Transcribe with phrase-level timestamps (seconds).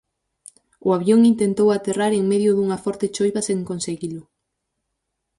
[0.87, 4.21] O avión intentou aterrar en medio dunha forte choiva sen conseguilo.